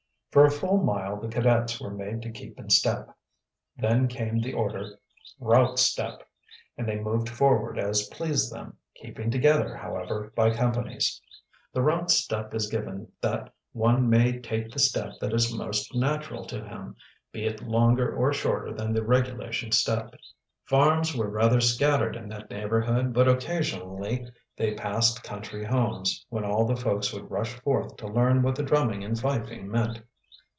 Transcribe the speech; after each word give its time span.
For 0.31 0.45
a 0.45 0.49
full 0.49 0.77
mile 0.81 1.19
the 1.19 1.27
cadets 1.27 1.81
were 1.81 1.91
made 1.91 2.21
to 2.21 2.31
keep 2.31 2.57
in 2.57 2.69
step. 2.69 3.09
Then 3.75 4.07
came 4.07 4.39
the 4.39 4.53
order, 4.53 4.85
"Route 5.41 5.77
step!" 5.77 6.25
and 6.77 6.87
they 6.87 6.97
moved 7.01 7.27
forward 7.27 7.77
as 7.77 8.07
pleased 8.07 8.49
them, 8.49 8.77
keeping 8.95 9.29
together, 9.29 9.75
however, 9.75 10.31
by 10.33 10.55
companies. 10.55 11.21
The 11.73 11.81
route 11.81 12.09
step 12.11 12.53
is 12.53 12.69
given 12.69 13.11
that 13.19 13.51
one 13.73 14.09
may 14.09 14.39
take 14.39 14.71
the 14.71 14.79
step 14.79 15.19
that 15.19 15.33
is 15.33 15.53
most 15.53 15.93
natural 15.93 16.45
to 16.45 16.63
him, 16.65 16.95
be 17.33 17.43
it 17.45 17.61
longer 17.61 18.15
or 18.15 18.31
shorter 18.31 18.71
than 18.73 18.93
the 18.93 19.03
regulation 19.03 19.73
step. 19.73 20.15
Farms 20.63 21.13
were 21.13 21.27
rather 21.29 21.59
scattered 21.59 22.15
in 22.15 22.29
that 22.29 22.49
neighborhood, 22.49 23.11
but 23.13 23.27
occasionally 23.27 24.25
they 24.55 24.75
passed 24.75 25.23
country 25.25 25.65
homes, 25.65 26.25
when 26.29 26.45
all 26.45 26.63
the 26.65 26.77
folks 26.77 27.11
would 27.11 27.29
rush 27.29 27.53
forth 27.55 27.97
to 27.97 28.07
learn 28.07 28.41
what 28.41 28.55
the 28.55 28.63
drumming 28.63 29.03
and 29.03 29.17
fifing 29.17 29.65
meant. 29.65 30.01